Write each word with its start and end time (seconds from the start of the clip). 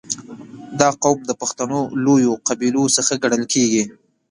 •دا 0.79 0.89
قوم 1.03 1.19
د 1.25 1.31
پښتنو 1.41 1.79
لویو 2.05 2.33
قبیلو 2.47 2.83
څخه 2.97 3.11
ګڼل 3.23 3.43
کېږي. 3.53 3.83